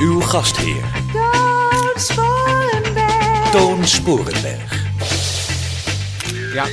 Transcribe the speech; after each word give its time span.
Uw 0.00 0.20
gastheer, 0.20 0.84
Toon 1.12 1.92
Sporenberg. 1.96 3.50
Toon 3.50 3.86
Sporenberg. 3.86 4.82
Ja. 6.54 6.64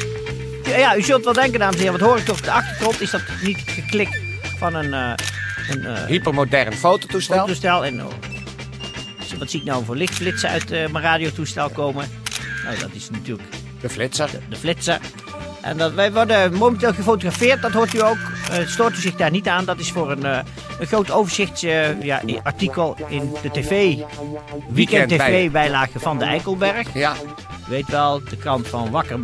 Ja, 0.63 0.77
ja, 0.77 0.95
u 0.97 1.01
zult 1.01 1.23
wel 1.23 1.33
denken, 1.33 1.59
dames 1.59 1.75
en 1.75 1.81
heren, 1.81 1.99
wat 1.99 2.07
hoor 2.09 2.17
ik 2.17 2.25
toch 2.25 2.37
op 2.37 2.43
de 2.43 2.51
achtergrond? 2.51 3.01
Is 3.01 3.11
dat 3.11 3.21
niet 3.41 3.57
geklik 3.65 4.21
van 4.57 4.73
een, 4.75 4.93
eh 4.93 5.11
een 5.69 5.85
eh, 5.85 6.05
Hypermodern 6.05 6.73
fototoestel. 6.73 7.35
fototoestel? 7.35 7.85
En, 7.85 8.05
oh, 8.05 8.11
wat 9.39 9.49
zie 9.49 9.59
ik 9.59 9.65
nou 9.65 9.85
voor 9.85 9.95
lichtflitsen 9.95 10.49
uit 10.49 10.71
eh, 10.71 10.87
mijn 10.89 11.03
radiotoestel 11.03 11.69
komen? 11.69 12.09
Nou, 12.63 12.79
dat 12.79 12.89
is 12.93 13.09
natuurlijk 13.09 13.49
De 13.81 13.89
flitser. 13.89 14.31
de, 14.31 14.39
de 14.49 14.55
flitser. 14.55 14.99
En 15.61 15.77
dat, 15.77 15.93
wij 15.93 16.11
worden 16.11 16.53
momenteel 16.53 16.93
gefotografeerd, 16.93 17.61
dat 17.61 17.71
hoort 17.71 17.93
u 17.93 18.01
ook. 18.01 18.17
Stoort 18.65 18.97
u 18.97 19.01
zich 19.01 19.15
daar 19.15 19.31
niet 19.31 19.47
aan. 19.47 19.65
Dat 19.65 19.79
is 19.79 19.91
voor 19.91 20.11
een, 20.11 20.25
eh, 20.25 20.39
een 20.79 20.87
groot 20.87 21.11
overzichtsartikel 21.11 22.05
ja, 22.05 22.21
i- 22.27 22.39
artikel 22.43 22.95
in 23.07 23.33
de 23.41 23.51
tv. 23.51 23.95
Weekend 24.69 25.09
TV 25.09 25.51
bijlage 25.51 25.99
van 25.99 26.17
de 26.19 26.25
Eikelberg. 26.25 26.93
Ja, 26.93 27.13
weet 27.67 27.87
wel, 27.87 28.21
de 28.29 28.37
krant 28.37 28.67
van 28.67 28.91
Wakker. 28.91 29.19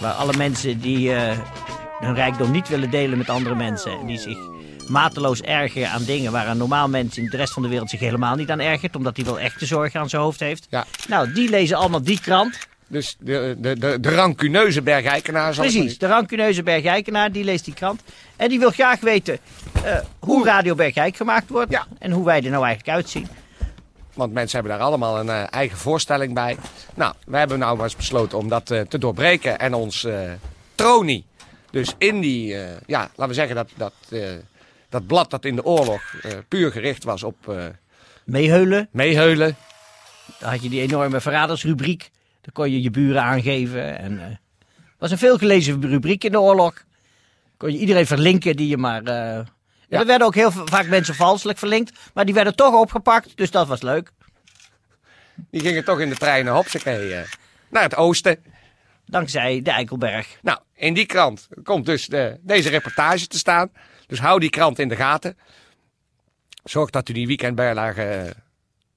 Waar 0.00 0.12
alle 0.12 0.32
mensen 0.36 0.80
die 0.80 1.14
eh, 1.14 1.38
hun 2.00 2.14
rijkdom 2.14 2.50
niet 2.50 2.68
willen 2.68 2.90
delen 2.90 3.18
met 3.18 3.30
andere 3.30 3.54
mensen. 3.54 3.92
En 3.98 4.06
die 4.06 4.18
zich 4.18 4.38
mateloos 4.88 5.40
ergeren 5.40 5.90
aan 5.90 6.04
dingen 6.04 6.32
waar 6.32 6.48
een 6.48 6.56
normaal 6.56 6.88
mens 6.88 7.18
in 7.18 7.26
de 7.30 7.36
rest 7.36 7.52
van 7.52 7.62
de 7.62 7.68
wereld 7.68 7.90
zich 7.90 8.00
helemaal 8.00 8.34
niet 8.34 8.50
aan 8.50 8.60
ergert. 8.60 8.96
Omdat 8.96 9.16
hij 9.16 9.24
wel 9.24 9.40
echte 9.40 9.66
zorgen 9.66 10.00
aan 10.00 10.08
zijn 10.08 10.22
hoofd 10.22 10.40
heeft. 10.40 10.66
Ja. 10.70 10.84
Nou, 11.08 11.32
die 11.32 11.48
lezen 11.50 11.76
allemaal 11.76 12.02
die 12.02 12.20
krant. 12.20 12.58
Dus 12.86 13.16
de, 13.18 13.56
de, 13.58 13.78
de, 13.78 14.00
de 14.00 14.10
rancuneuze 14.14 14.82
bergijkenaar 14.82 15.54
Precies, 15.54 15.98
de 15.98 16.06
rancuneuze 16.06 16.62
Bergijkenaar, 16.62 17.32
die 17.32 17.44
leest 17.44 17.64
die 17.64 17.74
krant. 17.74 18.02
En 18.36 18.48
die 18.48 18.58
wil 18.58 18.70
graag 18.70 19.00
weten 19.00 19.38
eh, 19.84 19.98
hoe 20.18 20.44
Radio 20.44 20.74
Bergijk 20.74 21.16
gemaakt 21.16 21.48
wordt. 21.48 21.70
Ja. 21.70 21.86
En 21.98 22.10
hoe 22.10 22.24
wij 22.24 22.42
er 22.42 22.50
nou 22.50 22.64
eigenlijk 22.64 22.96
uitzien. 22.96 23.28
Want 24.14 24.32
mensen 24.32 24.58
hebben 24.58 24.78
daar 24.78 24.86
allemaal 24.86 25.18
een 25.18 25.28
eh, 25.28 25.42
eigen 25.50 25.78
voorstelling 25.78 26.34
bij. 26.34 26.56
Nou, 26.94 27.14
wij 27.26 27.38
hebben 27.38 27.58
nou 27.58 27.76
maar 27.76 27.84
eens 27.84 27.96
besloten 27.96 28.38
om 28.38 28.48
dat 28.48 28.70
eh, 28.70 28.80
te 28.80 28.98
doorbreken. 28.98 29.58
En 29.58 29.74
ons 29.74 30.06
tronie, 30.74 31.24
dus 31.70 31.94
in 31.98 32.20
die, 32.20 32.56
ja, 32.86 33.00
laten 33.00 33.28
we 33.28 33.34
zeggen 33.34 33.56
dat, 33.56 33.70
dat, 33.76 33.94
dat 34.88 35.06
blad 35.06 35.30
dat 35.30 35.44
in 35.44 35.56
de 35.56 35.64
oorlog 35.64 36.02
puur 36.48 36.70
gericht 36.70 37.04
was 37.04 37.22
op 37.22 37.48
eh, 37.48 37.64
Meeheulen, 38.26 38.88
meeheulen. 38.90 39.56
Dan 40.38 40.50
had 40.50 40.62
je 40.62 40.68
die 40.68 40.80
enorme 40.80 41.20
verradersrubriek. 41.20 42.10
Daar 42.46 42.54
kon 42.54 42.70
je 42.70 42.82
je 42.82 42.90
buren 42.90 43.22
aangeven. 43.22 43.98
En 43.98 44.20
eh 44.20 44.36
was 44.98 45.10
een 45.10 45.18
veelgelezen 45.18 45.86
rubriek 45.86 46.24
in 46.24 46.32
de 46.32 46.40
oorlog. 46.40 46.84
Kon 47.56 47.72
je 47.72 47.78
iedereen 47.78 48.06
verlinken 48.06 48.56
die 48.56 48.68
je 48.68 48.76
maar... 48.76 49.02
eh 49.02 49.44
ja. 49.88 49.98
Er 50.00 50.06
werden 50.06 50.26
ook 50.26 50.34
heel 50.34 50.50
vaak 50.50 50.86
mensen 50.86 51.14
valselijk 51.14 51.58
verlinkt. 51.58 51.98
Maar 52.14 52.24
die 52.24 52.34
werden 52.34 52.56
toch 52.56 52.74
opgepakt. 52.74 53.36
Dus 53.36 53.50
dat 53.50 53.66
was 53.66 53.82
leuk. 53.82 54.10
Die 55.50 55.60
gingen 55.60 55.84
toch 55.84 56.00
in 56.00 56.08
de 56.08 56.14
treinen, 56.14 56.52
hopsakee, 56.52 57.14
eh, 57.14 57.28
naar 57.70 57.82
het 57.82 57.96
oosten. 57.96 58.44
Dankzij 59.06 59.62
de 59.62 59.70
Eikelberg. 59.70 60.38
Nou, 60.42 60.58
in 60.74 60.94
die 60.94 61.06
krant 61.06 61.48
komt 61.62 61.86
dus 61.86 62.06
de, 62.06 62.38
deze 62.42 62.68
reportage 62.68 63.26
te 63.26 63.38
staan. 63.38 63.70
Dus 64.06 64.18
hou 64.18 64.40
die 64.40 64.50
krant 64.50 64.78
in 64.78 64.88
de 64.88 64.96
gaten. 64.96 65.38
Zorg 66.64 66.90
dat 66.90 67.08
u 67.08 67.12
die 67.12 67.26
weekendbijlage 67.26 68.34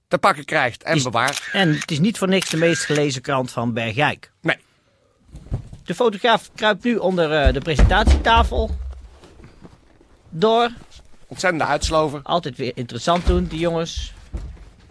te 0.09 0.17
pakken 0.17 0.45
krijgt 0.45 0.83
en 0.83 0.95
Is- 0.95 1.03
bewaart. 1.03 1.49
En 1.51 1.73
het 1.79 1.91
is 1.91 1.99
niet 1.99 2.17
voor 2.17 2.27
niks 2.27 2.49
de 2.49 2.57
meest 2.57 2.85
gelezen 2.85 3.21
krant 3.21 3.51
van 3.51 3.73
Bergijk. 3.73 4.31
Nee. 4.41 4.57
De 5.83 5.95
fotograaf 5.95 6.49
kruipt 6.55 6.83
nu 6.83 6.95
onder 6.95 7.31
eh, 7.31 7.53
de 7.53 7.59
presentatietafel. 7.59 8.69
Door. 10.29 10.69
Ontzettende 11.27 11.65
uitslover. 11.65 12.19
Altijd 12.23 12.57
weer 12.57 12.71
interessant 12.75 13.25
doen, 13.25 13.45
die 13.45 13.59
jongens. 13.59 14.13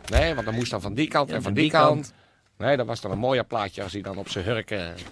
Nee, 0.07 0.35
want 0.35 0.47
dan 0.47 0.55
moest 0.55 0.71
dan 0.71 0.81
van 0.81 0.95
die 0.95 1.09
kant 1.09 1.29
Ja, 1.29 1.35
en 1.37 1.43
van 1.43 1.53
die, 1.55 1.63
die 1.63 1.73
kant. 1.73 2.13
Nee, 2.57 2.77
dat 2.77 2.87
was 2.87 3.01
dan 3.01 3.11
een 3.11 3.19
mooier 3.19 3.45
plaatje 3.45 3.83
als 3.83 3.93
hij 3.93 4.03
dan 4.03 4.17
op 4.17 4.29
zijn 4.29 4.45
hurken 4.45 4.87
eh, 4.87 5.03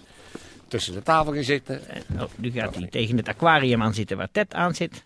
tussen 0.68 0.92
de 0.94 1.02
tafel 1.02 1.32
ging 1.32 1.44
zitten. 1.44 1.88
En, 1.88 2.02
oh, 2.20 2.28
nu 2.36 2.50
gaat 2.50 2.74
hij 2.74 2.86
tegen 2.86 3.16
het 3.16 3.28
aquarium 3.28 3.82
aan 3.82 3.94
zitten 3.94 4.16
waar 4.16 4.28
Ted 4.32 4.54
aan 4.54 4.74
zit. 4.74 5.04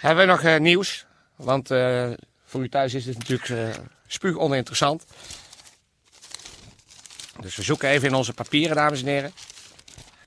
Hebben 0.00 0.26
we 0.26 0.30
nog 0.30 0.42
eh, 0.42 0.58
nieuws? 0.58 1.06
Want 1.36 1.70
eh, 1.70 2.10
voor 2.50 2.62
u 2.62 2.68
thuis 2.68 2.94
is 2.94 3.06
het 3.06 3.18
natuurlijk 3.18 3.48
eh 3.48 3.84
spuug 4.06 4.36
oninteressant. 4.36 5.04
Dus 7.40 7.56
we 7.56 7.62
zoeken 7.62 7.88
even 7.88 8.08
in 8.08 8.14
onze 8.14 8.32
papieren, 8.32 8.76
dames 8.76 9.00
en 9.00 9.06
heren. 9.06 9.32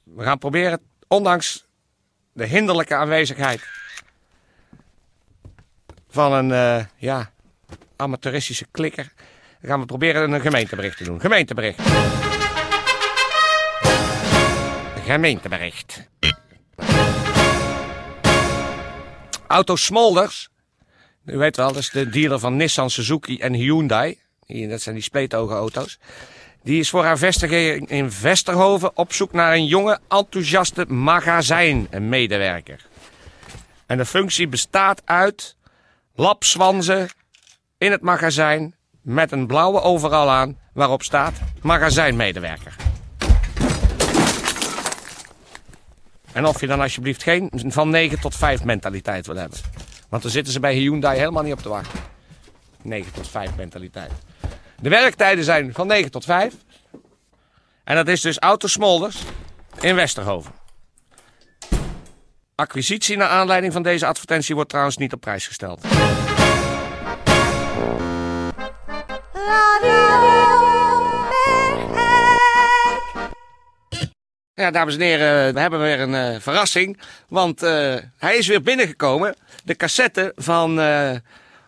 We 0.04 0.24
gaan 0.24 0.38
proberen, 0.38 0.82
ondanks 1.08 1.66
de 2.34 2.46
hinderlijke 2.46 2.96
aanwezigheid 2.96 3.62
van 6.10 6.34
een 6.34 6.52
eh, 6.52 6.86
ja, 6.98 7.32
amateuristische 7.96 8.66
klikker, 8.72 9.14
gaan 9.62 9.80
we 9.80 9.86
proberen 9.86 10.32
een 10.32 10.42
gemeentebericht 10.42 10.98
te 10.98 11.04
doen. 11.04 11.20
Gemeentebericht. 11.20 11.82
Gemeentebericht. 15.06 16.10
Auto 19.48 19.76
Smolders 19.76 20.50
u 21.26 21.38
weet 21.38 21.56
wel, 21.56 21.68
dat 21.68 21.78
is 21.82 21.90
de 21.90 22.10
dealer 22.10 22.40
van 22.40 22.56
Nissan, 22.56 22.90
Suzuki 22.90 23.40
en 23.40 23.54
Hyundai. 23.54 24.20
Die- 24.46 24.68
Dat 24.68 24.82
zijn 24.82 24.96
die 24.96 25.04
spleetogen 25.04 25.56
auto's. 25.56 26.00
Die 26.64 26.80
is 26.80 26.90
voor 26.90 27.04
haar 27.04 27.18
vestiging 27.18 27.90
in 27.90 28.12
Vesterhoven 28.12 28.98
op 28.98 29.14
zoek 29.14 29.32
naar 29.32 29.54
een 29.54 29.66
jonge, 29.66 30.00
enthousiaste 30.10 30.86
magazijnmedewerker. 30.86 32.86
En 33.86 33.98
de 33.98 34.06
functie 34.06 34.48
bestaat 34.48 35.02
uit 35.06 35.56
lapswanzen 36.16 37.10
in 37.78 37.92
het 37.92 38.02
magazijn 38.02 38.76
met 39.02 39.32
een 39.32 39.48
blauwe 39.48 39.82
overal 39.82 40.30
aan 40.30 40.58
waarop 40.74 41.04
staat 41.04 41.34
magazijnmedewerker. 41.62 42.76
En 46.32 46.46
of 46.46 46.60
je 46.62 46.68
dan 46.68 46.82
alsjeblieft 46.82 47.24
geen 47.24 47.50
van 47.68 47.90
9 47.90 48.20
tot 48.20 48.36
5 48.36 48.64
mentaliteit 48.64 49.26
wil 49.26 49.36
hebben. 49.36 49.60
Want 50.14 50.26
dan 50.26 50.34
zitten 50.34 50.54
ze 50.54 50.60
bij 50.60 50.76
Hyundai 50.76 51.18
helemaal 51.18 51.44
niet 51.44 51.54
op 51.54 51.60
te 51.60 51.70
wachten. 51.70 52.00
9 52.82 53.14
tot 53.14 53.30
5 53.30 53.56
mentaliteit. 53.56 54.12
De 54.82 54.90
werktijden 54.90 55.44
zijn 55.44 55.74
van 55.74 55.88
9 55.88 56.12
tot 56.12 56.26
5. 56.26 56.54
En 57.84 57.96
dat 57.96 58.08
is 58.08 58.22
dus 58.22 58.40
Autosmolders 58.40 59.24
in 59.80 59.96
Westerhoven. 59.96 60.52
Acquisitie 62.56 63.18
naar 63.18 63.28
aanleiding 63.28 63.74
van 63.74 63.84
deze 63.84 64.06
advertentie 64.06 64.56
wordt 64.56 64.70
trouwens 64.70 64.98
niet 64.98 65.14
op 65.14 65.22
prijs 65.22 65.48
gesteld. 65.48 65.82
Ja, 74.64 74.72
dames 74.72 74.96
en 74.96 75.02
heren, 75.02 75.54
we 75.54 75.60
hebben 75.60 75.80
weer 75.80 76.00
een 76.00 76.16
eh, 76.16 76.40
verrassing. 76.40 77.00
Want 77.28 77.64
eh, 77.64 77.96
hij 78.18 78.36
is 78.38 78.48
weer 78.48 78.62
binnengekomen. 78.62 79.36
De 79.64 79.76
cassette 79.76 80.32
van 80.36 80.80
eh, 80.80 81.12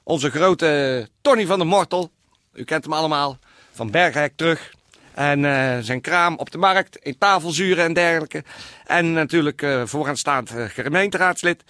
onze 0.03 0.30
grote 0.31 1.09
Tony 1.21 1.45
van 1.45 1.57
der 1.57 1.68
Mortel. 1.68 2.12
U 2.53 2.63
kent 2.63 2.83
hem 2.83 2.94
allemaal. 2.94 3.38
Van 3.71 3.92
Bergrijk 3.92 4.33
terug. 4.36 4.74
En 5.13 5.39
zijn 5.83 6.01
kraam 6.01 6.36
op 6.38 6.51
de 6.51 6.57
markt. 6.57 6.95
In 6.97 7.18
tafelzuren 7.18 7.83
en 7.83 7.94
dergelijke. 7.94 8.44
En 8.86 9.13
natuurlijk 9.13 9.65
vooraanstaand 9.86 10.51
gemeenteraadslid. 10.68 11.63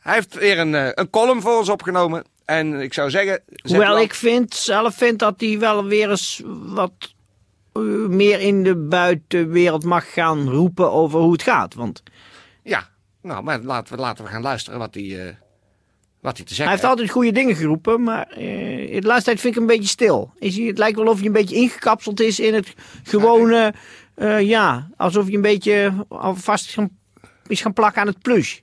Hij 0.00 0.14
heeft 0.14 0.34
weer 0.34 0.58
een, 0.58 1.00
een 1.00 1.10
column 1.10 1.40
voor 1.42 1.58
ons 1.58 1.68
opgenomen. 1.68 2.24
En 2.44 2.80
ik 2.80 2.94
zou 2.94 3.10
zeggen... 3.10 3.42
aan- 3.72 3.98
ik 3.98 4.14
vind, 4.14 4.54
zelf 4.54 4.94
vind 4.94 5.18
dat 5.18 5.34
hij 5.36 5.58
wel 5.58 5.84
weer 5.84 6.10
eens 6.10 6.42
wat 6.46 7.14
meer 8.08 8.40
in 8.40 8.62
de 8.62 8.76
buitenwereld 8.76 9.84
mag 9.84 10.12
gaan 10.12 10.48
roepen 10.48 10.92
over 10.92 11.20
hoe 11.20 11.32
het 11.32 11.42
gaat. 11.42 11.74
Want 11.74 12.02
Ja, 12.62 12.88
nou, 13.22 13.42
maar 13.42 13.60
laten 13.60 13.94
we, 13.94 14.00
laten 14.00 14.24
we 14.24 14.30
gaan 14.30 14.42
luisteren 14.42 14.78
wat 14.78 14.94
hij, 14.94 15.26
eh, 15.26 15.34
wat 16.20 16.36
hij 16.36 16.46
te 16.46 16.54
zeggen 16.54 16.64
hij 16.64 16.74
heeft 16.74 16.84
altijd 16.84 17.10
goede 17.10 17.32
dingen 17.32 17.56
geroepen, 17.56 18.02
maar 18.02 18.26
eh, 18.26 18.94
in 18.94 19.00
de 19.00 19.06
laatste 19.06 19.24
tijd 19.24 19.40
vind 19.40 19.54
ik 19.54 19.60
hem 19.60 19.70
een 19.70 19.76
beetje 19.76 19.92
stil. 19.92 20.32
Is 20.38 20.56
hij, 20.56 20.66
het 20.66 20.78
lijkt 20.78 20.96
wel 20.96 21.06
of 21.06 21.16
hij 21.16 21.26
een 21.26 21.32
beetje 21.32 21.56
ingekapseld 21.56 22.20
is 22.20 22.40
in 22.40 22.54
het 22.54 22.74
gewone, 23.02 23.74
eh, 24.14 24.40
ja, 24.40 24.88
alsof 24.96 25.24
hij 25.24 25.34
een 25.34 25.40
beetje 25.40 26.06
alvast 26.08 26.66
is 26.66 26.74
gaan, 26.74 26.90
is 27.46 27.60
gaan 27.60 27.72
plakken 27.72 28.00
aan 28.00 28.06
het 28.06 28.22
plush. 28.22 28.58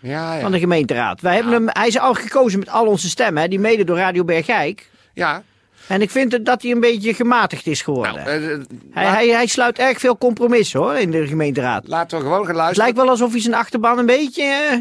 Ja, 0.00 0.34
ja. 0.34 0.40
van 0.40 0.52
de 0.52 0.58
gemeenteraad. 0.58 1.20
Wij 1.20 1.34
hebben 1.34 1.52
hem, 1.52 1.66
hij 1.68 1.86
is 1.86 1.98
al 1.98 2.14
gekozen 2.14 2.58
met 2.58 2.68
al 2.68 2.86
onze 2.86 3.08
stemmen, 3.08 3.42
hè, 3.42 3.48
die 3.48 3.58
mede 3.58 3.84
door 3.84 3.96
Radio 3.96 4.24
Bergijk. 4.24 4.90
ja. 5.14 5.42
En 5.90 6.02
ik 6.02 6.10
vind 6.10 6.32
het 6.32 6.46
dat 6.46 6.62
hij 6.62 6.70
een 6.70 6.80
beetje 6.80 7.14
gematigd 7.14 7.66
is 7.66 7.82
geworden. 7.82 8.14
Nou, 8.14 8.28
eh, 8.28 8.52
eh, 8.52 8.60
hij, 8.90 9.04
laat- 9.04 9.14
hij, 9.14 9.28
hij 9.28 9.46
sluit 9.46 9.78
erg 9.78 9.98
veel 9.98 10.18
compromissen 10.18 10.80
hoor, 10.80 10.94
in 10.94 11.10
de 11.10 11.26
gemeenteraad. 11.26 11.88
laten 11.88 12.18
we 12.18 12.24
gewoon 12.24 12.38
gaan 12.38 12.46
Het 12.46 12.56
luisteren. 12.56 12.82
lijkt 12.84 12.98
wel 12.98 13.08
alsof 13.08 13.30
hij 13.32 13.40
zijn 13.40 13.54
achterban 13.54 13.98
een 13.98 14.06
beetje 14.06 14.42
eh, 14.42 14.78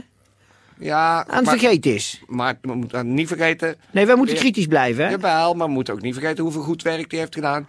ja, 0.85 1.25
aan 1.27 1.35
het 1.35 1.45
maar, 1.45 1.57
vergeten 1.57 1.93
is. 1.93 2.21
Maar 2.27 2.57
we 2.61 2.75
moeten 2.75 3.13
niet 3.13 3.27
vergeten... 3.27 3.75
Nee, 3.91 4.05
wij 4.05 4.15
moeten 4.15 4.35
kritisch 4.35 4.65
blijven. 4.65 5.03
Hè? 5.05 5.09
Jawel, 5.09 5.53
maar 5.53 5.67
we 5.67 5.73
moeten 5.73 5.93
ook 5.93 6.01
niet 6.01 6.13
vergeten 6.13 6.43
hoeveel 6.43 6.61
goed 6.61 6.81
werk 6.81 7.11
hij 7.11 7.19
heeft 7.19 7.35
gedaan. 7.35 7.67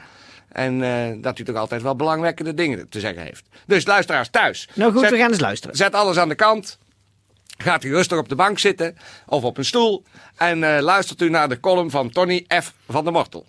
En 0.49 0.79
dat 1.21 1.37
hij 1.37 1.47
toch 1.47 1.57
altijd 1.57 1.83
wel 1.83 1.97
belangwekkende 1.97 2.55
dingen 2.55 2.89
te 2.89 3.01
zeggen 3.01 3.23
heeft. 3.23 3.45
Dus 3.67 3.87
luisteraars 3.87 4.29
thuis. 4.31 4.69
Nou 4.75 4.93
goed, 4.93 5.01
zet, 5.01 5.11
we 5.11 5.17
gaan 5.17 5.31
eens 5.31 5.41
luisteren. 5.41 5.77
Zet 5.77 5.95
alles 5.95 6.17
aan 6.19 6.29
de 6.29 6.35
kant. 6.35 6.79
Gaat 7.63 7.85
u 7.85 7.93
rustig 7.95 8.19
op 8.19 8.29
de 8.29 8.35
bank 8.35 8.59
zitten 8.59 8.97
of 9.27 9.43
op 9.43 9.59
een 9.59 9.65
stoel. 9.65 10.05
En 10.37 10.77
eh, 10.77 10.83
luistert 10.83 11.21
u 11.21 11.31
naar 11.31 11.49
de 11.49 11.61
column 11.61 11.91
van 11.91 12.11
Tony 12.11 12.45
F. 12.63 12.73
van 12.89 13.05
der 13.05 13.13
Mortel. 13.13 13.47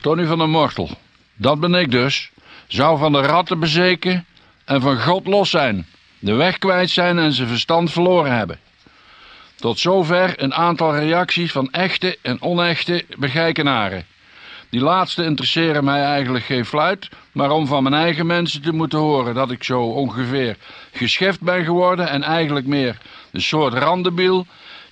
Tony 0.00 0.26
van 0.26 0.38
der 0.38 0.48
Mortel, 0.48 0.90
dat 1.34 1.60
ben 1.60 1.74
ik 1.74 1.90
dus, 1.90 2.30
zou 2.66 2.98
van 2.98 3.12
de 3.12 3.20
ratten 3.20 3.60
bezeken 3.60 4.26
en 4.64 4.80
van 4.80 5.00
God 5.00 5.26
los 5.26 5.50
zijn, 5.50 5.86
de 6.18 6.32
weg 6.32 6.58
kwijt 6.58 6.90
zijn 6.90 7.18
en 7.18 7.32
zijn 7.32 7.48
verstand 7.48 7.92
verloren 7.92 8.32
hebben. 8.36 8.58
Tot 9.56 9.78
zover 9.78 10.42
een 10.42 10.54
aantal 10.54 10.96
reacties 10.96 11.52
van 11.52 11.70
echte 11.70 12.18
en 12.22 12.42
onechte 12.42 13.04
begijkenaren. 13.18 14.06
Die 14.70 14.80
laatste 14.80 15.24
interesseren 15.24 15.84
mij 15.84 16.02
eigenlijk 16.02 16.44
geen 16.44 16.64
fluit, 16.64 17.08
maar 17.32 17.50
om 17.50 17.66
van 17.66 17.82
mijn 17.82 17.94
eigen 17.94 18.26
mensen 18.26 18.62
te 18.62 18.72
moeten 18.72 18.98
horen 18.98 19.34
dat 19.34 19.50
ik 19.50 19.64
zo 19.64 19.82
ongeveer 19.82 20.56
gescheft 20.92 21.40
ben 21.40 21.64
geworden 21.64 22.08
en 22.08 22.22
eigenlijk 22.22 22.66
meer 22.66 22.98
een 23.32 23.42
soort 23.42 23.74
randebiel, 23.74 24.46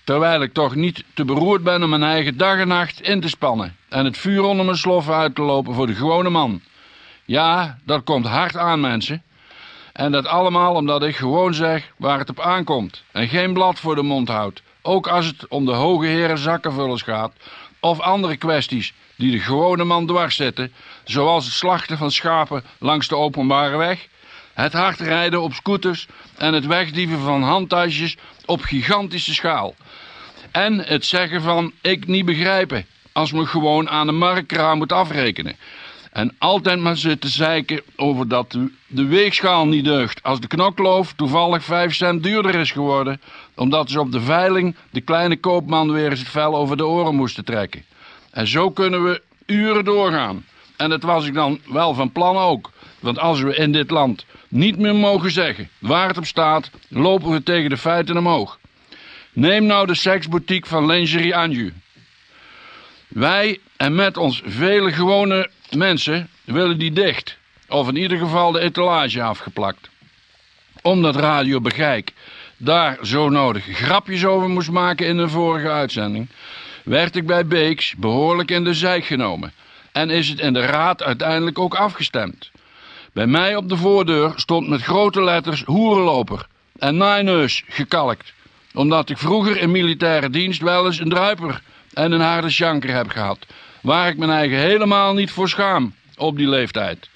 terwijl 0.04 0.42
ik 0.42 0.52
toch 0.52 0.74
niet 0.74 1.04
te 1.14 1.24
beroerd 1.24 1.62
ben 1.62 1.82
om 1.82 1.90
mijn 1.90 2.02
eigen 2.02 2.36
dag 2.36 2.58
en 2.58 2.68
nacht 2.68 3.00
in 3.00 3.20
te 3.20 3.28
spannen 3.28 3.76
en 3.88 4.04
het 4.04 4.18
vuur 4.18 4.42
onder 4.42 4.64
mijn 4.64 4.76
sloffen 4.76 5.14
uit 5.14 5.34
te 5.34 5.42
lopen 5.42 5.74
voor 5.74 5.86
de 5.86 5.94
gewone 5.94 6.30
man. 6.30 6.60
Ja, 7.24 7.78
dat 7.84 8.04
komt 8.04 8.26
hard 8.26 8.56
aan, 8.56 8.80
mensen. 8.80 9.22
En 9.92 10.12
dat 10.12 10.26
allemaal 10.26 10.74
omdat 10.74 11.02
ik 11.02 11.16
gewoon 11.16 11.54
zeg 11.54 11.92
waar 11.96 12.18
het 12.18 12.30
op 12.30 12.40
aankomt 12.40 13.02
en 13.12 13.28
geen 13.28 13.52
blad 13.52 13.78
voor 13.78 13.94
de 13.94 14.02
mond 14.02 14.28
houd. 14.28 14.62
Ook 14.82 15.06
als 15.06 15.26
het 15.26 15.48
om 15.48 15.64
de 15.64 15.72
hoge 15.72 16.06
heren 16.06 16.38
zakkenvullers 16.38 17.02
gaat 17.02 17.32
of 17.80 18.00
andere 18.00 18.36
kwesties 18.36 18.94
die 19.16 19.30
de 19.30 19.38
gewone 19.38 19.84
man 19.84 20.06
dwars 20.06 20.36
zitten, 20.36 20.72
zoals 21.04 21.44
het 21.44 21.54
slachten 21.54 21.98
van 21.98 22.10
schapen 22.10 22.64
langs 22.78 23.08
de 23.08 23.16
openbare 23.16 23.76
weg, 23.76 24.08
het 24.54 24.72
hard 24.72 25.00
rijden 25.00 25.42
op 25.42 25.52
scooters 25.54 26.06
en 26.36 26.54
het 26.54 26.66
wegdieven 26.66 27.18
van 27.20 27.42
handtasjes 27.42 28.16
op 28.44 28.62
gigantische 28.62 29.34
schaal. 29.34 29.74
En 30.50 30.78
het 30.78 31.04
zeggen 31.04 31.42
van 31.42 31.72
ik 31.80 32.06
niet 32.06 32.24
begrijpen 32.24 32.86
als 33.12 33.32
me 33.32 33.46
gewoon 33.46 33.90
aan 33.90 34.06
de 34.06 34.12
marktkraam 34.12 34.78
moet 34.78 34.92
afrekenen. 34.92 35.56
En 36.12 36.34
altijd 36.38 36.80
maar 36.80 36.96
zitten 36.96 37.30
zeiken 37.30 37.82
over 37.96 38.28
dat 38.28 38.52
de- 38.52 38.72
de 38.86 39.04
weegschaal 39.04 39.66
niet 39.66 39.84
deugt. 39.84 40.22
Als 40.22 40.40
de 40.40 40.46
knokloof 40.46 41.12
toevallig 41.12 41.64
5 41.64 41.94
cent 41.94 42.22
duurder 42.22 42.54
is 42.54 42.70
geworden. 42.70 43.20
Omdat 43.54 43.90
ze 43.90 44.00
op 44.00 44.12
de 44.12 44.20
veiling 44.20 44.76
de 44.90 45.00
kleine 45.00 45.36
koopman 45.36 45.92
weer 45.92 46.10
eens 46.10 46.18
het 46.18 46.28
vel 46.28 46.56
over 46.56 46.76
de 46.76 46.86
oren 46.86 47.14
moesten 47.14 47.44
trekken. 47.44 47.84
En 48.34 48.46
zo 48.46 48.70
kunnen 48.70 49.04
we 49.04 49.22
uren 49.46 49.84
doorgaan. 49.84 50.44
En 50.76 50.90
dat 50.90 51.02
was 51.02 51.26
ik 51.26 51.34
dan 51.34 51.60
wel 51.66 51.94
van 51.94 52.12
plan 52.12 52.36
ook. 52.36 52.70
Want 53.00 53.18
als 53.18 53.40
we 53.40 53.56
in 53.56 53.72
dit 53.72 53.90
land 53.90 54.24
niet 54.48 54.78
meer 54.78 54.94
mogen 54.94 55.30
zeggen 55.30 55.68
waar 55.78 56.08
het 56.08 56.18
op 56.18 56.26
staat, 56.26 56.70
lopen 56.88 57.30
we 57.30 57.42
tegen 57.42 57.70
de 57.70 57.76
feiten 57.76 58.16
omhoog. 58.16 58.58
Neem 59.32 59.66
nou 59.66 59.86
de 59.86 59.94
seksboutique 59.94 60.68
van 60.68 60.86
Lingerie 60.86 61.36
Anju. 61.36 61.72
Wij 63.08 63.58
en 63.76 63.94
met 63.94 64.16
ons 64.16 64.42
vele 64.44 64.92
gewone 64.92 65.50
mensen 65.70 66.28
willen 66.44 66.78
die 66.78 66.92
dicht. 66.92 67.36
Of 67.68 67.88
in 67.88 67.96
ieder 67.96 68.18
geval 68.18 68.52
de 68.52 68.60
etalage 68.60 69.22
afgeplakt. 69.22 69.88
Omdat 70.82 71.16
Radio 71.16 71.60
Begijk 71.60 72.12
daar 72.56 72.98
zo 73.02 73.28
nodig 73.28 73.64
grapjes 73.64 74.24
over 74.24 74.48
moest 74.48 74.70
maken 74.70 75.06
in 75.06 75.18
een 75.18 75.30
vorige 75.30 75.70
uitzending, 75.70 76.28
werd 76.84 77.16
ik 77.16 77.26
bij 77.26 77.46
Beeks 77.46 77.94
behoorlijk 77.96 78.50
in 78.50 78.64
de 78.64 78.74
zijk 78.74 79.04
genomen. 79.04 79.52
En 79.92 80.10
is 80.10 80.28
het 80.28 80.38
in 80.38 80.52
de 80.52 80.66
raad 80.66 81.02
uiteindelijk 81.02 81.58
ook 81.58 81.74
afgestemd. 81.74 82.50
Bij 83.12 83.26
mij 83.26 83.56
op 83.56 83.68
de 83.68 83.76
voordeur 83.76 84.32
stond 84.36 84.68
met 84.68 84.82
grote 84.82 85.22
letters 85.22 85.62
hoerenloper 85.62 86.46
en 86.78 86.96
naaineus 86.96 87.62
gekalkt. 87.68 88.32
Omdat 88.74 89.10
ik 89.10 89.18
vroeger 89.18 89.56
in 89.56 89.70
militaire 89.70 90.30
dienst 90.30 90.60
wel 90.60 90.86
eens 90.86 90.98
een 90.98 91.08
druiper 91.08 91.62
en 91.92 92.12
een 92.12 92.20
harde 92.20 92.50
sjanker 92.50 92.94
heb 92.94 93.08
gehad. 93.08 93.38
Waar 93.80 94.08
ik 94.08 94.16
mijn 94.16 94.30
eigen 94.30 94.58
helemaal 94.58 95.14
niet 95.14 95.30
voor 95.30 95.48
schaam 95.48 95.94
op 96.16 96.36
die 96.36 96.48
leeftijd. 96.48 97.08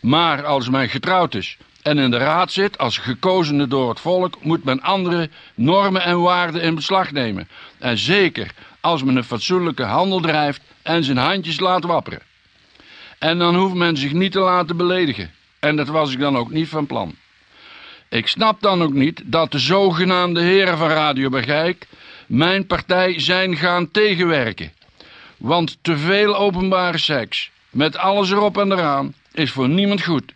Maar 0.00 0.44
als 0.44 0.68
men 0.68 0.88
getrouwd 0.88 1.34
is 1.34 1.56
en 1.82 1.98
in 1.98 2.10
de 2.10 2.16
raad 2.16 2.52
zit 2.52 2.78
als 2.78 2.98
gekozene 2.98 3.66
door 3.66 3.88
het 3.88 4.00
volk, 4.00 4.36
moet 4.42 4.64
men 4.64 4.82
andere 4.82 5.28
normen 5.54 6.02
en 6.02 6.20
waarden 6.20 6.62
in 6.62 6.74
beslag 6.74 7.12
nemen. 7.12 7.48
En 7.78 7.98
zeker 7.98 8.50
als 8.82 9.02
men 9.02 9.16
een 9.16 9.24
fatsoenlijke 9.24 9.82
handel 9.82 10.20
drijft 10.20 10.60
en 10.82 11.04
zijn 11.04 11.16
handjes 11.16 11.60
laat 11.60 11.84
wapperen. 11.84 12.22
En 13.18 13.38
dan 13.38 13.54
hoeft 13.54 13.74
men 13.74 13.96
zich 13.96 14.12
niet 14.12 14.32
te 14.32 14.40
laten 14.40 14.76
beledigen. 14.76 15.30
En 15.58 15.76
dat 15.76 15.88
was 15.88 16.12
ik 16.12 16.18
dan 16.18 16.36
ook 16.36 16.50
niet 16.50 16.68
van 16.68 16.86
plan. 16.86 17.14
Ik 18.08 18.26
snap 18.26 18.60
dan 18.60 18.82
ook 18.82 18.92
niet 18.92 19.22
dat 19.24 19.52
de 19.52 19.58
zogenaamde 19.58 20.40
heren 20.40 20.78
van 20.78 20.88
Radio 20.88 21.28
Bergijk 21.28 21.86
mijn 22.26 22.66
partij 22.66 23.20
zijn 23.20 23.56
gaan 23.56 23.90
tegenwerken. 23.90 24.72
Want 25.36 25.78
te 25.82 25.96
veel 25.96 26.36
openbare 26.36 26.98
seks, 26.98 27.50
met 27.70 27.96
alles 27.96 28.30
erop 28.30 28.58
en 28.58 28.72
eraan, 28.72 29.14
is 29.32 29.50
voor 29.50 29.68
niemand 29.68 30.02
goed. 30.02 30.32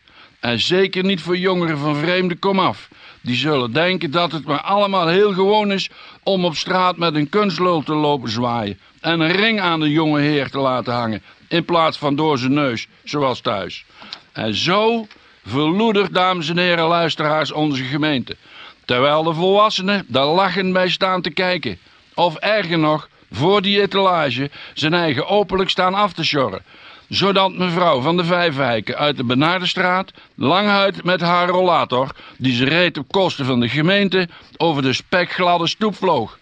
En 0.46 0.60
zeker 0.60 1.04
niet 1.04 1.20
voor 1.20 1.36
jongeren 1.36 1.78
van 1.78 1.96
vreemde 1.96 2.36
komaf. 2.36 2.88
Die 3.20 3.36
zullen 3.36 3.72
denken 3.72 4.10
dat 4.10 4.32
het 4.32 4.44
maar 4.44 4.60
allemaal 4.60 5.06
heel 5.08 5.32
gewoon 5.32 5.72
is 5.72 5.90
om 6.22 6.44
op 6.44 6.56
straat 6.56 6.96
met 6.96 7.14
een 7.14 7.28
kunstlul 7.28 7.82
te 7.82 7.94
lopen 7.94 8.30
zwaaien. 8.30 8.78
En 9.00 9.20
een 9.20 9.32
ring 9.32 9.60
aan 9.60 9.80
de 9.80 9.90
jonge 9.90 10.20
heer 10.20 10.50
te 10.50 10.58
laten 10.58 10.92
hangen, 10.92 11.22
in 11.48 11.64
plaats 11.64 11.98
van 11.98 12.16
door 12.16 12.38
zijn 12.38 12.52
neus, 12.52 12.86
zoals 13.04 13.40
thuis. 13.40 13.84
En 14.32 14.54
zo 14.54 15.06
verloedert, 15.46 16.14
dames 16.14 16.48
en 16.48 16.58
heren 16.58 16.86
luisteraars, 16.86 17.52
onze 17.52 17.82
gemeente. 17.84 18.36
Terwijl 18.84 19.22
de 19.22 19.34
volwassenen 19.34 20.04
daar 20.08 20.26
lachend 20.26 20.72
bij 20.72 20.88
staan 20.88 21.22
te 21.22 21.30
kijken. 21.30 21.78
Of 22.14 22.36
erger 22.36 22.78
nog, 22.78 23.08
voor 23.30 23.62
die 23.62 23.80
etalage 23.80 24.50
zijn 24.74 24.94
eigen 24.94 25.28
openlijk 25.28 25.70
staan 25.70 25.94
af 25.94 26.12
te 26.12 26.24
sjorren. 26.24 26.62
Zodat 27.08 27.56
mevrouw 27.56 28.00
van 28.00 28.16
de 28.16 28.24
Vijfwijken 28.24 28.96
uit 28.96 29.16
de 29.16 29.24
Benaardenstraat 29.24 30.12
langhuid 30.34 31.04
met 31.04 31.20
haar 31.20 31.48
rollator, 31.48 32.14
die 32.38 32.54
ze 32.54 32.64
reed 32.64 32.98
op 32.98 33.12
kosten 33.12 33.44
van 33.44 33.60
de 33.60 33.68
gemeente, 33.68 34.28
over 34.56 34.82
de 34.82 34.92
spekgladde 34.92 35.66
stoep 35.66 35.96
vloog. 35.96 36.38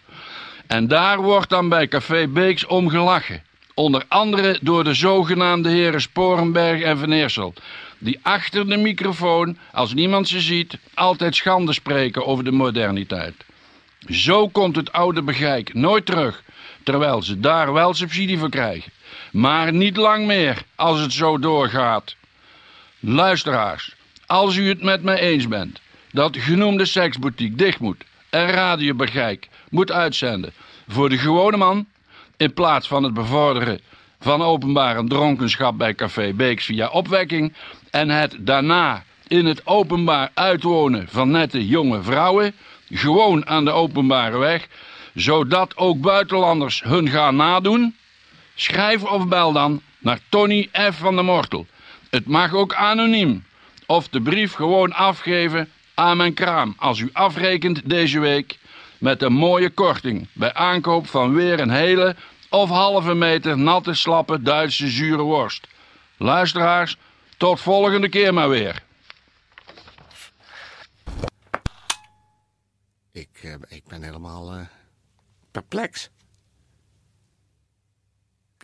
En 0.66 0.88
daar 0.88 1.22
wordt 1.22 1.50
dan 1.50 1.68
bij 1.68 1.88
Café 1.88 2.28
Beeks 2.28 2.66
om 2.66 2.88
gelachen. 2.88 3.42
Onder 3.74 4.04
andere 4.08 4.58
door 4.60 4.84
de 4.84 4.94
zogenaamde 4.94 5.68
heren 5.68 6.00
Sporenberg 6.00 6.82
en 6.82 6.98
Van 6.98 7.12
Eersel. 7.12 7.54
Die 7.98 8.18
achter 8.22 8.68
de 8.68 8.76
microfoon, 8.76 9.56
als 9.72 9.94
niemand 9.94 10.28
ze 10.28 10.40
ziet, 10.40 10.78
altijd 10.94 11.36
schande 11.36 11.72
spreken 11.72 12.26
over 12.26 12.44
de 12.44 12.52
moderniteit. 12.52 13.34
Zo 14.08 14.48
komt 14.48 14.76
het 14.76 14.92
oude 14.92 15.22
begijk 15.22 15.74
nooit 15.74 16.06
terug, 16.06 16.42
terwijl 16.82 17.22
ze 17.22 17.40
daar 17.40 17.72
wel 17.72 17.94
subsidie 17.94 18.38
voor 18.38 18.50
krijgen. 18.50 18.92
Maar 19.34 19.72
niet 19.72 19.96
lang 19.96 20.26
meer, 20.26 20.62
als 20.74 21.00
het 21.00 21.12
zo 21.12 21.38
doorgaat. 21.38 22.16
Luisteraars, 23.00 23.94
als 24.26 24.56
u 24.56 24.68
het 24.68 24.82
met 24.82 25.02
mij 25.02 25.18
eens 25.18 25.48
bent 25.48 25.80
dat 26.12 26.32
de 26.32 26.40
genoemde 26.40 26.84
seksboutique 26.84 27.56
dicht 27.56 27.80
moet 27.80 28.04
en 28.30 28.46
Radio 28.46 28.94
Begijk 28.94 29.48
moet 29.70 29.92
uitzenden 29.92 30.52
voor 30.88 31.08
de 31.08 31.18
gewone 31.18 31.56
man, 31.56 31.86
in 32.36 32.52
plaats 32.52 32.88
van 32.88 33.02
het 33.02 33.14
bevorderen 33.14 33.80
van 34.20 34.42
openbare 34.42 35.04
dronkenschap 35.04 35.78
bij 35.78 35.94
Café 35.94 36.32
Beeks 36.32 36.64
via 36.64 36.88
opwekking 36.88 37.52
en 37.90 38.10
het 38.10 38.36
daarna 38.38 39.04
in 39.26 39.46
het 39.46 39.66
openbaar 39.66 40.30
uitwonen 40.34 41.08
van 41.10 41.30
nette 41.30 41.66
jonge 41.66 42.02
vrouwen, 42.02 42.54
gewoon 42.90 43.46
aan 43.46 43.64
de 43.64 43.70
openbare 43.70 44.38
weg, 44.38 44.68
zodat 45.14 45.76
ook 45.76 46.00
buitenlanders 46.00 46.82
hun 46.82 47.08
gaan 47.08 47.36
nadoen, 47.36 47.94
Schrijf 48.54 49.02
of 49.02 49.28
bel 49.28 49.52
dan 49.52 49.82
naar 49.98 50.18
Tony 50.28 50.68
F. 50.72 50.98
van 50.98 51.14
der 51.14 51.24
Mortel. 51.24 51.66
Het 52.10 52.26
mag 52.26 52.52
ook 52.52 52.74
anoniem. 52.74 53.44
Of 53.86 54.08
de 54.08 54.20
brief 54.20 54.52
gewoon 54.52 54.92
afgeven 54.92 55.70
aan 55.94 56.16
mijn 56.16 56.34
kraam 56.34 56.74
als 56.78 56.98
u 56.98 57.10
afrekent 57.12 57.88
deze 57.88 58.18
week 58.18 58.58
met 58.98 59.22
een 59.22 59.32
mooie 59.32 59.70
korting 59.70 60.28
bij 60.32 60.54
aankoop 60.54 61.06
van 61.06 61.34
weer 61.34 61.60
een 61.60 61.70
hele 61.70 62.16
of 62.50 62.68
halve 62.68 63.14
meter 63.14 63.58
natte 63.58 63.94
slappe 63.94 64.42
Duitse 64.42 64.88
zure 64.88 65.22
worst. 65.22 65.66
Luisteraars, 66.16 66.96
tot 67.36 67.60
volgende 67.60 68.08
keer 68.08 68.34
maar 68.34 68.48
weer. 68.48 68.82
Ik, 73.12 73.28
eh, 73.42 73.54
ik 73.68 73.84
ben 73.86 74.02
helemaal 74.02 74.52
eh, 74.52 74.66
perplex. 75.50 76.10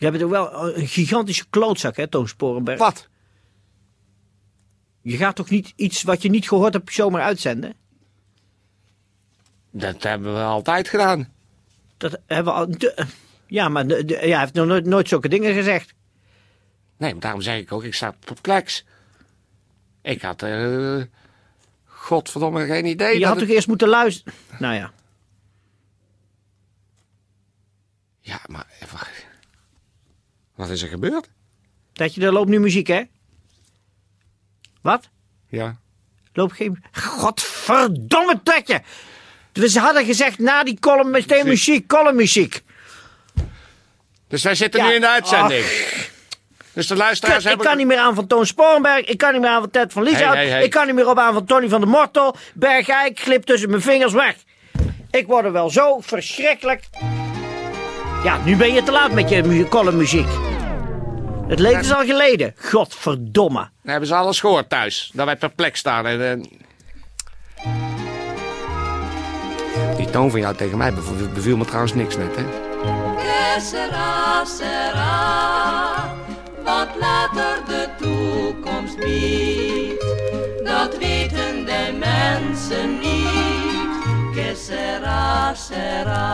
Je 0.01 0.07
hebt 0.07 0.19
toch 0.19 0.29
wel 0.29 0.75
een 0.77 0.87
gigantische 0.87 1.45
klootzak, 1.49 1.95
hè, 1.95 2.07
Toon 2.07 2.27
Sporenberg? 2.27 2.79
Wat? 2.79 3.07
Je 5.01 5.17
gaat 5.17 5.35
toch 5.35 5.49
niet 5.49 5.73
iets 5.75 6.01
wat 6.03 6.21
je 6.21 6.29
niet 6.29 6.47
gehoord 6.47 6.73
hebt 6.73 6.93
zomaar 6.93 7.21
uitzenden? 7.21 7.73
Dat 9.71 10.03
hebben 10.03 10.33
we 10.33 10.39
altijd 10.41 10.87
gedaan. 10.87 11.33
Dat 11.97 12.19
hebben 12.25 12.53
we 12.53 12.59
al... 12.59 12.71
de- 12.77 13.05
ja, 13.47 13.69
maar 13.69 13.87
de, 13.87 14.05
de- 14.05 14.13
ja, 14.13 14.19
hij 14.19 14.39
heeft 14.39 14.53
nog 14.53 14.67
nooit, 14.67 14.85
nooit 14.85 15.07
zulke 15.07 15.27
dingen 15.29 15.53
gezegd. 15.53 15.93
Nee, 16.97 17.11
maar 17.11 17.21
daarom 17.21 17.41
zeg 17.41 17.57
ik 17.59 17.71
ook, 17.71 17.83
ik 17.83 17.93
sta 17.93 18.15
perplex. 18.19 18.85
Ik 20.01 20.21
had 20.21 20.43
eh 20.43 21.01
godverdomme 21.85 22.65
geen 22.65 22.85
idee. 22.85 23.13
Je 23.13 23.19
dat 23.19 23.27
had 23.27 23.37
het- 23.37 23.45
toch 23.47 23.55
eerst 23.55 23.67
moeten 23.67 23.87
luisteren? 23.87 24.33
Nou 24.59 24.73
ja. 24.75 24.91
Ja, 28.19 28.39
maar. 28.47 28.65
Wat 30.61 30.69
is 30.69 30.81
er 30.81 30.87
gebeurd? 30.87 31.29
Dat 31.93 32.13
je, 32.13 32.21
er 32.21 32.31
loopt 32.31 32.49
nu 32.49 32.59
muziek, 32.59 32.87
hè? 32.87 33.01
Wat? 34.81 35.09
Ja. 35.47 35.75
Loopt 36.33 36.53
geen... 36.53 36.83
Godverdomme, 36.91 38.39
Tetje! 38.43 38.81
We 39.53 39.79
hadden 39.79 40.05
gezegd 40.05 40.39
na 40.39 40.63
die 40.63 40.79
column 40.79 41.09
meteen 41.09 41.47
muziek, 41.47 41.87
columnmuziek. 41.87 42.61
Dus 44.27 44.43
wij 44.43 44.55
zitten 44.55 44.81
Ja. 44.81 44.87
nu 44.87 44.93
in 44.93 45.01
de 45.01 45.07
uitzending. 45.07 45.65
Dus 46.73 46.87
de 46.87 46.95
luisteraars 46.95 47.43
Kut, 47.43 47.43
ik 47.43 47.49
hebben... 47.49 47.67
kan 47.67 47.77
niet 47.77 47.87
meer 47.87 47.97
aan 47.97 48.15
van 48.15 48.27
Toon 48.27 48.45
Sporenberg. 48.45 49.05
Ik 49.05 49.17
kan 49.17 49.31
niet 49.31 49.41
meer 49.41 49.49
aan 49.49 49.61
van 49.61 49.69
Ted 49.69 49.93
van 49.93 50.03
Lieshout. 50.03 50.33
Hey, 50.33 50.43
hey, 50.43 50.49
hey. 50.49 50.63
Ik 50.63 50.69
kan 50.69 50.85
niet 50.85 50.95
meer 50.95 51.09
op 51.09 51.17
aan 51.17 51.33
van 51.33 51.45
Tony 51.45 51.69
van 51.69 51.79
der 51.79 51.89
Mortel. 51.89 52.35
Bergijk 52.53 53.19
glip 53.19 53.43
tussen 53.43 53.69
mijn 53.69 53.81
vingers 53.81 54.13
weg. 54.13 54.35
Ik 55.11 55.27
word 55.27 55.45
er 55.45 55.51
wel 55.51 55.69
zo 55.69 55.99
verschrikkelijk. 55.99 56.89
Ja, 58.23 58.37
nu 58.45 58.55
ben 58.55 58.73
je 58.73 58.83
te 58.83 58.91
laat 58.91 59.11
met 59.11 59.29
je 59.29 59.43
mu- 59.43 59.63
columnmuziek. 59.67 60.27
Het 61.47 61.59
leed 61.59 61.79
is 61.79 61.93
al 61.93 62.05
geleden. 62.05 62.53
Godverdomme. 62.57 63.59
Dan 63.59 63.69
hebben 63.91 64.07
ze 64.07 64.15
alles 64.15 64.39
gehoord 64.39 64.69
thuis. 64.69 65.11
Dat 65.13 65.25
wij 65.25 65.35
perplex 65.35 65.79
staan. 65.79 66.05
En, 66.05 66.21
eh, 66.31 66.45
Die 69.97 70.09
toon 70.09 70.31
van 70.31 70.39
jou 70.39 70.55
tegen 70.55 70.77
mij 70.77 70.93
beviel, 70.93 71.27
beviel 71.33 71.57
me 71.57 71.65
trouwens 71.65 71.93
niks 71.93 72.17
net, 72.17 72.35
hè? 72.35 72.43
Sera, 73.61 74.45
sera. 74.45 76.13
Wat 76.63 76.87
later 76.99 77.57
de 77.67 77.87
toekomst 78.01 78.97
biedt, 78.99 80.05
dat 80.63 80.97
weten 80.97 81.65
de 81.65 81.97
mensen 81.99 82.99
niet. 82.99 83.40
Sera, 84.65 85.53
sera. 85.55 86.25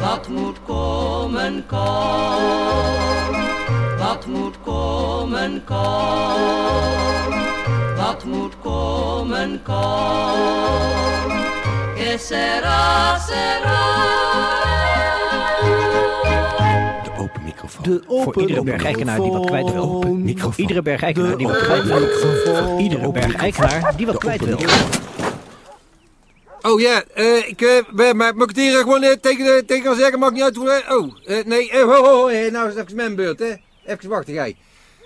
Wat 0.00 0.28
moet 0.28 0.58
komen, 0.66 1.64
kom. 1.66 1.78
Wat 3.98 4.26
moet 4.26 4.56
komen, 4.64 5.62
kom. 5.64 5.76
Wat 7.96 8.24
moet 8.24 8.54
komen, 8.62 9.60
kom. 9.62 11.30
Que 11.96 12.16
sera, 12.18 13.18
sera. 13.18 13.84
De 17.82 18.02
Voor 18.06 18.40
iedere 18.40 18.62
bergijkenaar 18.62 19.20
die 19.20 19.30
wat 19.32 19.46
kwijt 19.46 19.72
wil. 19.72 20.04
iedere 20.56 20.82
bergijkenaar 20.82 21.36
die 21.36 21.46
wat 21.46 21.58
De 21.58 21.64
kwijt 21.64 21.84
wil. 21.84 21.98
microfoon. 22.00 22.66
Voor 22.66 22.80
iedere 22.80 23.12
bergijkenaar 23.12 23.92
die 23.96 24.06
wat 24.06 24.18
kwijt 24.18 24.44
wil. 24.44 24.58
Oh 26.66 26.80
ja, 26.80 27.04
eh, 27.14 27.48
ik 27.48 27.60
eh, 27.62 27.82
ben- 27.94 28.16
maar 28.16 28.34
moet 28.34 28.50
ik 28.50 28.56
het 28.56 28.64
hier 28.64 28.78
gewoon 28.78 29.02
eh, 29.02 29.12
tegen, 29.20 29.46
eh, 29.56 29.62
tegen 29.66 29.96
zeggen? 29.96 30.18
Mag 30.18 30.28
ik 30.28 30.34
niet 30.34 30.44
uit 30.44 30.56
hoe. 30.56 30.70
eh, 30.70 30.96
oh, 30.96 31.16
eh, 31.26 31.44
nee, 31.44 31.70
eh, 31.70 31.82
ho, 31.82 31.94
ho, 31.94 32.04
ho, 32.04 32.26
eh, 32.26 32.52
nou 32.52 32.68
is 32.68 32.74
het 32.74 32.84
even 32.84 32.96
mijn 32.96 33.14
beurt, 33.14 33.38
hè? 33.38 33.52
Even 33.86 34.08
wachten, 34.08 34.34
jij. 34.34 34.56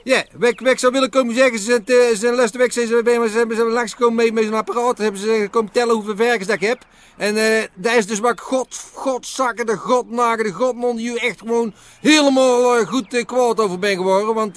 Ja, 0.05 0.25
wat 0.39 0.51
ik- 0.51 0.61
wat 0.61 0.71
ik 0.73 0.79
zou 0.79 0.93
willen 0.93 1.11
komen 1.11 1.35
zeggen, 1.35 1.59
ze 1.59 1.65
zijn, 1.65 1.83
ze 1.87 2.17
zijn 2.17 2.35
laatste 2.35 2.59
week 2.59 2.73
zijn 2.73 2.87
ze 2.87 3.01
bij 3.05 3.29
ze 3.29 3.37
hebben 3.37 3.57
ze 3.57 3.65
langsgekomen 3.65 4.15
met, 4.25 4.33
met 4.33 4.45
zo'n 4.45 4.55
apparaat. 4.55 4.99
Hebben 4.99 5.21
ze 5.21 5.49
komen 5.51 5.73
tellen 5.73 5.95
hoeveel 5.95 6.17
verkers 6.17 6.47
dat 6.47 6.55
ik 6.61 6.69
heb. 6.69 6.85
En 7.17 7.37
eh 7.37 7.65
daar 7.75 7.97
is 7.97 8.07
dus 8.07 8.21
ik 8.21 8.41
god, 8.41 8.81
godzakken, 8.95 9.67
de 9.67 9.77
godnagen, 9.77 10.45
de 10.45 10.53
godnon, 10.53 10.97
die 10.97 11.21
echt 11.21 11.39
gewoon 11.39 11.75
helemaal 12.01 12.77
eh, 12.77 12.87
goed 12.87 13.15
eh, 13.15 13.25
kwaad 13.25 13.61
over 13.61 13.79
ben 13.79 13.97
geworden. 13.97 14.35
Want 14.35 14.55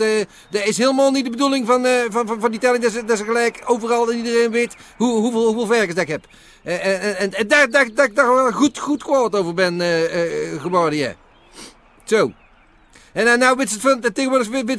dat 0.51 0.65
is 0.65 0.77
helemaal 0.77 1.11
niet 1.11 1.23
de 1.23 1.29
bedoeling 1.29 1.67
van, 1.67 1.85
van, 2.09 2.27
van, 2.27 2.39
van 2.39 2.51
die 2.51 2.59
telling, 2.59 2.83
dat 2.83 2.91
ze, 2.91 3.05
dat 3.05 3.17
ze 3.17 3.23
gelijk 3.23 3.61
overal 3.65 4.11
en 4.11 4.17
iedereen 4.17 4.51
weet 4.51 4.75
hoe, 4.97 5.19
hoeveel, 5.19 5.45
hoeveel 5.45 5.75
verkers 5.75 5.93
dat 5.93 6.03
ik 6.03 6.09
heb. 6.09 6.25
En, 6.63 7.17
en, 7.17 7.33
en 7.33 7.47
daar, 7.47 7.69
daar, 7.69 7.93
daar 7.93 8.13
daar 8.13 8.53
goed, 8.53 8.79
goed 8.79 9.03
kwaad 9.03 9.35
over 9.35 9.53
ben 9.53 9.81
geworden, 10.59 10.99
ja. 10.99 11.13
Zo. 12.03 12.31
En 13.13 13.27
uh, 13.27 13.35
nou 13.35 13.67
ze 13.67 13.79
van, 13.79 13.99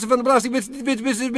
van 0.09 0.17
de 0.17 0.23
belasting, 0.23 0.55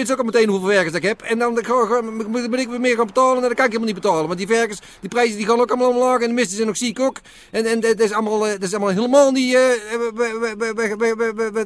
ze 0.07 0.13
ook 0.13 0.19
al 0.19 0.25
meteen 0.25 0.49
hoeveel 0.49 0.69
werkers 0.69 0.93
dat 0.93 1.03
ik 1.03 1.09
heb. 1.09 1.23
En 1.23 1.39
dan 1.39 1.53
moet 1.53 2.59
ik 2.59 2.69
weer 2.69 2.81
meer 2.81 2.97
gaan 2.97 3.07
betalen 3.07 3.35
en 3.37 3.43
dan 3.43 3.55
kan 3.55 3.65
ik 3.65 3.71
helemaal 3.73 3.93
niet 3.93 4.03
betalen. 4.03 4.27
Want 4.27 4.39
die 4.39 4.47
werkers, 4.47 4.79
die 5.01 5.09
prijzen 5.09 5.37
die 5.37 5.47
gaan 5.47 5.61
ook 5.61 5.71
allemaal 5.71 5.91
omlaag 5.91 6.21
en 6.21 6.29
de 6.29 6.35
misten 6.35 6.57
zijn 6.57 6.69
ook 6.69 6.77
ziek 6.77 7.01
ook. 7.01 7.17
En, 7.51 7.65
en 7.65 7.81
dat 7.81 8.01
is 8.01 8.13
allemaal, 8.13 8.47
eh, 8.47 8.53
dat 8.53 8.63
is 8.63 8.75
allemaal 8.75 8.95
helemaal 8.95 9.31
niet 9.31 9.53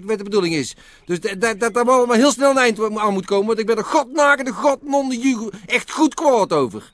wat- 0.07 0.19
de 0.19 0.25
bedoeling 0.25 0.55
is. 0.55 0.75
Dus 1.05 1.21
dat, 1.21 1.41
dat, 1.41 1.61
dat 1.61 1.75
daar 1.75 1.85
wel 1.85 2.13
heel 2.13 2.33
snel 2.33 2.51
een 2.51 2.59
eind 2.59 2.99
aan 2.99 3.13
moet 3.13 3.27
komen. 3.27 3.47
Want 3.47 3.59
ik 3.59 3.67
ben 3.67 3.77
er 3.77 3.85
godnakende, 3.85 4.53
godnonde, 4.53 5.51
echt 5.67 5.91
goed 5.91 6.15
kwaad 6.15 6.53
over. 6.53 6.93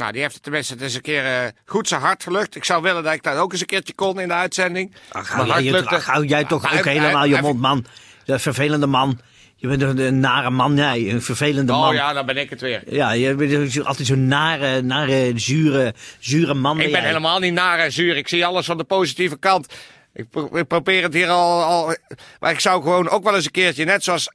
Nou, 0.00 0.12
die 0.12 0.20
heeft 0.20 0.34
het 0.34 0.42
tenminste 0.42 0.76
eens 0.80 0.94
een 0.94 1.00
keer 1.00 1.24
eh, 1.24 1.48
goed 1.64 1.88
zijn 1.88 2.00
hart 2.00 2.22
gelucht. 2.22 2.56
Ik 2.56 2.64
zou 2.64 2.82
willen 2.82 3.02
dat 3.02 3.12
ik 3.12 3.22
dat 3.22 3.36
ook 3.36 3.52
eens 3.52 3.60
een 3.60 3.66
keertje 3.66 3.94
kon 3.94 4.20
in 4.20 4.28
de 4.28 4.34
uitzending. 4.34 4.94
Ach, 5.12 5.28
hou 5.28 5.46
jij, 5.48 5.62
je, 5.62 5.86
ach, 5.86 6.06
hou 6.06 6.26
jij 6.26 6.44
toch 6.44 6.62
Maar 6.62 6.78
ook 6.78 6.84
hij- 6.84 6.92
helemaal 6.92 7.18
hij- 7.20 7.28
je 7.28 7.40
mond, 7.40 7.60
man. 7.60 7.84
De 8.24 8.38
vervelende 8.38 8.86
man. 8.86 9.20
Je 9.56 9.68
bent 9.68 9.82
een, 9.82 9.98
een 9.98 10.20
nare 10.20 10.50
man, 10.50 10.76
jij. 10.76 11.10
Een 11.10 11.22
vervelende 11.22 11.72
Oh 11.72 11.80
man. 11.80 11.94
ja, 11.94 12.12
dan 12.12 12.26
ben 12.26 12.36
ik 12.36 12.50
het 12.50 12.60
weer. 12.60 12.82
Ja, 12.86 13.12
je 13.12 13.34
bent 13.34 13.86
altijd 13.86 14.06
zo'n 14.06 14.26
nare, 14.26 14.82
nare, 14.82 15.32
zure, 15.34 15.94
zure 16.18 16.54
man. 16.54 16.76
Ik 16.80 16.82
ben 16.92 17.00
jij. 17.00 17.06
helemaal 17.06 17.38
niet 17.38 17.52
naar 17.52 17.78
en 17.78 17.92
zuur. 17.92 18.16
Ik 18.16 18.28
zie 18.28 18.46
alles 18.46 18.66
van 18.66 18.76
de 18.78 18.84
positieve 18.84 19.38
kant. 19.38 19.74
Ik, 20.14 20.30
pro- 20.30 20.56
ik 20.56 20.66
probeer 20.66 21.02
het 21.02 21.14
hier 21.14 21.28
al, 21.28 21.62
al. 21.62 21.96
Maar 22.40 22.50
ik 22.50 22.60
zou 22.60 22.82
gewoon 22.82 23.08
ook 23.08 23.24
wel 23.24 23.34
eens 23.34 23.44
een 23.44 23.50
keertje, 23.50 23.84
net 23.84 24.04
zoals, 24.04 24.28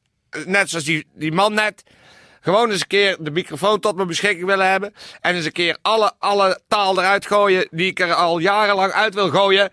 net 0.46 0.70
zoals 0.70 0.86
die, 0.86 1.06
die 1.16 1.32
man 1.32 1.54
net. 1.54 1.84
Gewoon 2.46 2.72
eens 2.72 2.82
een 2.82 2.88
keer 2.88 3.16
de 3.20 3.32
microfoon 3.32 3.80
tot 3.80 3.96
mijn 3.96 4.08
beschikking 4.08 4.46
willen 4.46 4.70
hebben. 4.70 4.94
En 5.22 5.36
eens 5.36 5.46
een 5.46 5.52
keer 5.52 5.78
alle, 5.82 6.14
alle 6.20 6.60
taal 6.68 6.98
eruit 7.00 7.26
gooien 7.26 7.68
die 7.72 7.88
ik 7.90 8.00
er 8.00 8.14
al 8.14 8.38
jarenlang 8.40 8.92
uit 8.92 9.14
wil 9.14 9.30
gooien. 9.30 9.70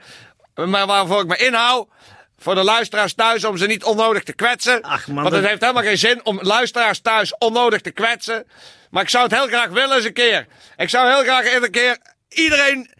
Maar 0.54 0.86
waarvoor 0.86 1.20
ik 1.20 1.26
me 1.26 1.36
inhoud. 1.36 1.88
Voor 2.38 2.54
de 2.54 2.62
luisteraars 2.64 3.14
thuis 3.14 3.44
om 3.44 3.56
ze 3.56 3.66
niet 3.66 3.84
onnodig 3.84 4.22
te 4.22 4.32
kwetsen. 4.32 4.82
Ach, 4.82 5.06
man, 5.06 5.14
Want 5.16 5.26
het 5.28 5.40
dat- 5.40 5.50
heeft 5.50 5.60
helemaal 5.62 5.82
geen 5.82 5.98
zin 5.98 6.24
om 6.24 6.38
luisteraars 6.42 7.00
thuis 7.00 7.34
onnodig 7.38 7.80
te 7.80 7.90
kwetsen. 7.90 8.46
Maar 8.90 9.02
ik 9.02 9.08
zou 9.08 9.24
het 9.24 9.32
heel 9.32 9.46
graag 9.46 9.68
willen 9.68 9.96
eens 9.96 10.04
een 10.04 10.12
keer. 10.12 10.46
Ik 10.76 10.88
zou 10.88 11.08
heel 11.12 11.22
graag 11.22 11.44
eens 11.44 11.64
een 11.64 11.70
keer 11.70 11.98
iedereen, 12.28 12.90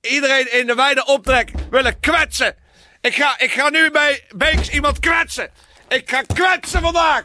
iedereen 0.00 0.52
in 0.52 0.66
de 0.66 0.74
wijde 0.74 1.04
optrek 1.06 1.50
willen 1.70 2.00
kwetsen. 2.00 2.56
Ik 3.00 3.14
ga, 3.14 3.38
ik 3.38 3.52
ga 3.52 3.68
nu 3.70 3.90
bij 3.90 4.24
Beeks 4.36 4.68
iemand 4.70 4.98
kwetsen. 4.98 5.50
Ik 5.88 6.10
ga 6.10 6.22
kwetsen 6.34 6.80
vandaag. 6.80 7.22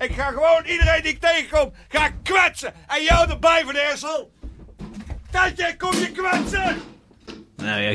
Ik 0.00 0.12
ga 0.14 0.26
gewoon 0.30 0.64
iedereen 0.64 1.02
die 1.02 1.12
ik 1.12 1.20
tegenkom, 1.20 1.72
ga 1.88 2.08
kwetsen. 2.22 2.72
En 2.86 3.02
jou 3.02 3.30
erbij, 3.30 3.62
Van 3.64 3.74
Eersel. 3.74 4.32
Tetje, 5.30 5.76
kom 5.76 5.92
je 5.92 6.10
kwetsen? 6.12 6.76
Nou 7.56 7.80
ja, 7.80 7.88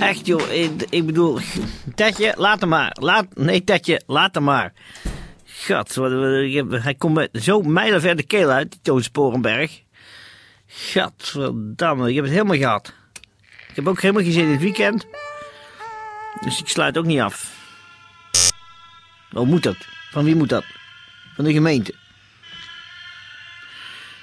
echt 0.00 0.26
joh, 0.26 0.52
ik, 0.52 0.70
ik 0.90 1.06
bedoel, 1.06 1.38
Tetje, 1.94 2.34
laat 2.36 2.60
hem 2.60 2.68
maar. 2.68 2.96
Laat, 3.00 3.26
nee, 3.34 3.64
Tetje, 3.64 4.02
laat 4.06 4.34
hem 4.34 4.44
maar. 4.44 4.72
Heb- 5.66 6.82
hij 6.82 6.94
komt 6.94 7.14
met 7.14 7.28
zo 7.32 7.60
mijlenver 7.62 8.16
de 8.16 8.22
keel 8.26 8.50
uit, 8.50 8.70
die 8.70 8.80
Toon 8.82 9.02
Sporenberg. 9.02 9.82
Gadverdamme, 10.66 12.08
ik 12.08 12.14
heb 12.14 12.24
het 12.24 12.32
helemaal 12.32 12.56
gehad. 12.56 12.92
Ik 13.68 13.76
heb 13.76 13.88
ook 13.88 14.00
helemaal 14.00 14.22
geen 14.22 14.32
zin 14.32 14.44
in 14.44 14.50
het 14.50 14.60
weekend. 14.60 15.06
Dus 16.40 16.60
ik 16.60 16.68
sluit 16.68 16.98
ook 16.98 17.04
niet 17.04 17.20
af. 17.20 17.52
Oh, 19.32 19.46
moet 19.46 19.62
dat? 19.62 19.76
Van 20.10 20.24
wie 20.24 20.36
moet 20.36 20.48
dat? 20.48 20.64
Van 21.34 21.44
de 21.44 21.52
gemeente. 21.52 21.94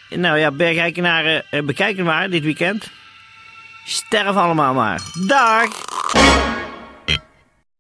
Nou 0.10 0.38
ja, 0.38 0.52
Bergijkenaren, 0.52 1.44
eh, 1.50 1.64
bekijken 1.64 2.06
maar 2.06 2.30
dit 2.30 2.44
weekend. 2.44 2.90
Sterf 3.86 4.36
allemaal 4.36 4.74
maar. 4.74 5.02
Dag! 5.28 5.91